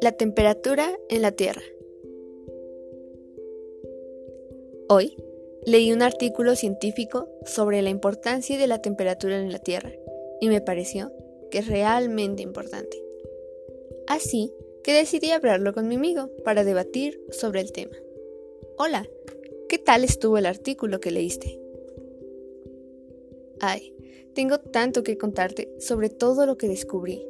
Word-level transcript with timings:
La 0.00 0.12
temperatura 0.12 0.98
en 1.08 1.22
la 1.22 1.32
Tierra. 1.32 1.62
Hoy 4.88 5.16
leí 5.66 5.92
un 5.92 6.02
artículo 6.02 6.56
científico 6.56 7.28
sobre 7.44 7.82
la 7.82 7.90
importancia 7.90 8.56
de 8.56 8.66
la 8.66 8.80
temperatura 8.80 9.38
en 9.38 9.52
la 9.52 9.58
Tierra 9.58 9.92
y 10.40 10.48
me 10.48 10.60
pareció 10.60 11.12
que 11.50 11.58
es 11.58 11.68
realmente 11.68 12.42
importante. 12.42 13.02
Así 14.06 14.52
que 14.82 14.92
decidí 14.92 15.30
hablarlo 15.30 15.74
con 15.74 15.88
mi 15.88 15.96
amigo 15.96 16.30
para 16.44 16.64
debatir 16.64 17.20
sobre 17.30 17.60
el 17.60 17.72
tema. 17.72 17.96
Hola, 18.78 19.06
¿qué 19.68 19.78
tal 19.78 20.04
estuvo 20.04 20.38
el 20.38 20.46
artículo 20.46 21.00
que 21.00 21.10
leíste? 21.10 21.60
Ay, 23.60 23.93
tengo 24.34 24.58
tanto 24.58 25.02
que 25.02 25.16
contarte 25.16 25.72
sobre 25.78 26.10
todo 26.10 26.46
lo 26.46 26.58
que 26.58 26.68
descubrí. 26.68 27.26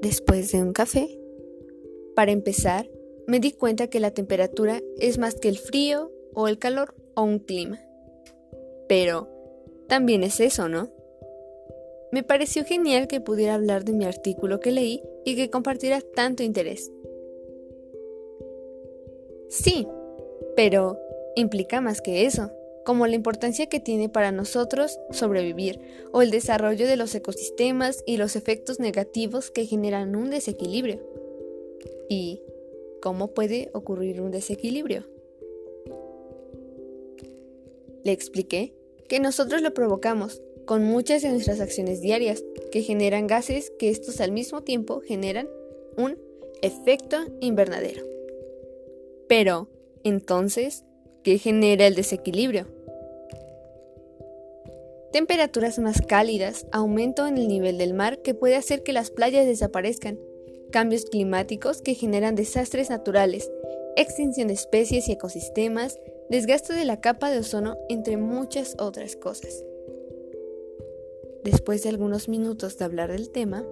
Después 0.00 0.50
de 0.50 0.62
un 0.62 0.72
café, 0.72 1.18
para 2.16 2.32
empezar, 2.32 2.90
me 3.26 3.38
di 3.38 3.52
cuenta 3.52 3.86
que 3.86 4.00
la 4.00 4.10
temperatura 4.10 4.80
es 4.98 5.18
más 5.18 5.36
que 5.36 5.48
el 5.48 5.58
frío 5.58 6.10
o 6.34 6.48
el 6.48 6.58
calor 6.58 6.94
o 7.14 7.22
un 7.22 7.38
clima. 7.38 7.80
Pero 8.88 9.28
también 9.86 10.22
es 10.22 10.40
eso, 10.40 10.68
¿no? 10.68 10.90
Me 12.10 12.22
pareció 12.22 12.64
genial 12.64 13.06
que 13.08 13.20
pudiera 13.20 13.54
hablar 13.54 13.84
de 13.84 13.92
mi 13.92 14.04
artículo 14.04 14.60
que 14.60 14.70
leí 14.70 15.02
y 15.24 15.36
que 15.36 15.50
compartiera 15.50 16.00
tanto 16.00 16.42
interés. 16.42 16.90
Sí, 19.48 19.86
pero 20.56 20.98
implica 21.36 21.80
más 21.80 22.00
que 22.00 22.26
eso, 22.26 22.50
como 22.84 23.06
la 23.06 23.14
importancia 23.14 23.66
que 23.66 23.80
tiene 23.80 24.08
para 24.08 24.32
nosotros 24.32 24.98
sobrevivir 25.10 25.80
o 26.12 26.22
el 26.22 26.30
desarrollo 26.30 26.86
de 26.86 26.96
los 26.96 27.14
ecosistemas 27.14 28.02
y 28.06 28.16
los 28.16 28.36
efectos 28.36 28.80
negativos 28.80 29.50
que 29.50 29.66
generan 29.66 30.16
un 30.16 30.30
desequilibrio. 30.30 31.00
¿Y 32.08 32.42
cómo 33.00 33.34
puede 33.34 33.70
ocurrir 33.72 34.20
un 34.20 34.30
desequilibrio? 34.30 35.06
Le 38.04 38.12
expliqué 38.12 38.74
que 39.08 39.20
nosotros 39.20 39.62
lo 39.62 39.74
provocamos 39.74 40.42
con 40.64 40.84
muchas 40.84 41.22
de 41.22 41.30
nuestras 41.30 41.60
acciones 41.60 42.00
diarias 42.00 42.44
que 42.70 42.82
generan 42.82 43.26
gases 43.26 43.72
que 43.78 43.90
estos 43.90 44.20
al 44.20 44.32
mismo 44.32 44.62
tiempo 44.62 45.00
generan 45.00 45.48
un 45.96 46.18
efecto 46.62 47.16
invernadero. 47.40 48.04
Pero, 49.28 49.68
entonces, 50.04 50.84
¿qué 51.22 51.38
genera 51.38 51.86
el 51.86 51.94
desequilibrio? 51.94 52.66
Temperaturas 55.12 55.78
más 55.78 56.00
cálidas, 56.00 56.66
aumento 56.72 57.26
en 57.26 57.36
el 57.36 57.46
nivel 57.46 57.78
del 57.78 57.94
mar 57.94 58.22
que 58.22 58.34
puede 58.34 58.56
hacer 58.56 58.82
que 58.82 58.92
las 58.92 59.10
playas 59.10 59.46
desaparezcan, 59.46 60.18
cambios 60.70 61.04
climáticos 61.04 61.82
que 61.82 61.94
generan 61.94 62.34
desastres 62.34 62.88
naturales, 62.88 63.50
extinción 63.96 64.48
de 64.48 64.54
especies 64.54 65.08
y 65.08 65.12
ecosistemas, 65.12 65.98
desgaste 66.30 66.72
de 66.72 66.86
la 66.86 67.00
capa 67.00 67.30
de 67.30 67.40
ozono, 67.40 67.76
entre 67.90 68.16
muchas 68.16 68.74
otras 68.78 69.16
cosas. 69.16 69.64
Después 71.44 71.82
de 71.82 71.90
algunos 71.90 72.28
minutos 72.28 72.78
de 72.78 72.84
hablar 72.84 73.12
del 73.12 73.30
tema, 73.30 73.66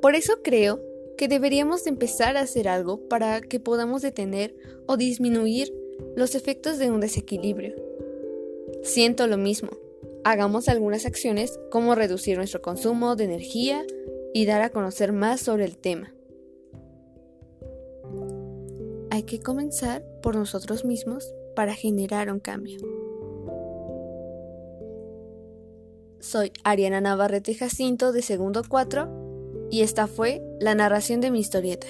por 0.00 0.14
eso 0.14 0.42
creo 0.42 0.80
que 1.16 1.28
deberíamos 1.28 1.86
empezar 1.86 2.36
a 2.36 2.40
hacer 2.40 2.68
algo 2.68 3.08
para 3.08 3.40
que 3.40 3.60
podamos 3.60 4.02
detener 4.02 4.54
o 4.86 4.96
disminuir 4.96 5.72
los 6.16 6.34
efectos 6.34 6.78
de 6.78 6.90
un 6.90 7.00
desequilibrio. 7.00 7.74
Siento 8.82 9.26
lo 9.26 9.38
mismo. 9.38 9.70
Hagamos 10.24 10.68
algunas 10.68 11.06
acciones 11.06 11.58
como 11.70 11.94
reducir 11.94 12.36
nuestro 12.36 12.62
consumo 12.62 13.16
de 13.16 13.24
energía 13.24 13.84
y 14.32 14.46
dar 14.46 14.62
a 14.62 14.70
conocer 14.70 15.12
más 15.12 15.40
sobre 15.40 15.64
el 15.64 15.76
tema. 15.76 16.12
Hay 19.10 19.22
que 19.22 19.40
comenzar 19.40 20.04
por 20.22 20.34
nosotros 20.34 20.84
mismos 20.84 21.32
para 21.54 21.74
generar 21.74 22.32
un 22.32 22.40
cambio. 22.40 22.78
Soy 26.18 26.52
Ariana 26.64 27.00
Navarrete 27.00 27.54
Jacinto 27.54 28.10
de 28.10 28.22
segundo 28.22 28.62
4 28.66 29.23
y 29.70 29.82
esta 29.82 30.06
fue 30.06 30.42
la 30.60 30.74
narración 30.74 31.20
de 31.20 31.30
mi 31.30 31.40
historieta. 31.40 31.86